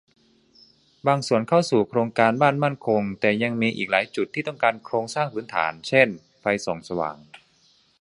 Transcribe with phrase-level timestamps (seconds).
[1.07, 6.07] บางส่วนเข้าสู่โครงการบ้านมั่นคง แต่ยังมีอีกหลายจุดที่ต้องการโครงสร้างพื้นฐานเช่น
[6.41, 7.17] ไฟส่องสว่าง